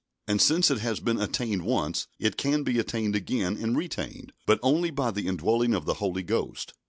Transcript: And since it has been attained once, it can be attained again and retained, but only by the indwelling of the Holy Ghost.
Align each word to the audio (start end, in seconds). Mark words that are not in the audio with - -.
And 0.27 0.41
since 0.41 0.71
it 0.71 0.79
has 0.79 0.99
been 0.99 1.21
attained 1.21 1.61
once, 1.61 2.07
it 2.17 2.35
can 2.35 2.63
be 2.63 2.79
attained 2.79 3.15
again 3.15 3.55
and 3.55 3.77
retained, 3.77 4.33
but 4.47 4.59
only 4.63 4.89
by 4.89 5.11
the 5.11 5.27
indwelling 5.27 5.75
of 5.75 5.85
the 5.85 5.93
Holy 6.01 6.23
Ghost. 6.23 6.73